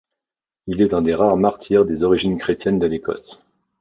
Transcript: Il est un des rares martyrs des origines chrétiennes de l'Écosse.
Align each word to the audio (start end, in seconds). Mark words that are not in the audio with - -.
Il 0.65 0.81
est 0.81 0.95
un 0.95 1.03
des 1.03 1.13
rares 1.13 1.37
martyrs 1.37 1.85
des 1.85 2.01
origines 2.01 2.39
chrétiennes 2.39 2.79
de 2.79 2.87
l'Écosse. 2.87 3.43